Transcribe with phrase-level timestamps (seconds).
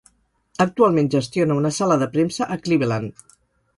[0.63, 3.27] Actualment gestiona una sala de premsa a Cleveland.